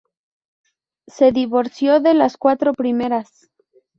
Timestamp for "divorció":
1.31-1.99